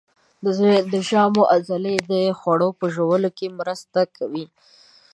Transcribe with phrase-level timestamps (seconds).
[0.91, 4.45] د ژامو عضلې د خوړو په ژوولو کې مرسته کوي.